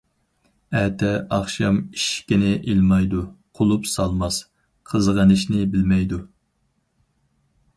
[0.77, 3.21] ئەتە-ئاخشام ئىشىكىنى ئىلمايدۇ،
[3.59, 4.41] قۇلۇپ سالماس،
[4.93, 6.21] قىزغىنىشنى بىلمەيدۇ.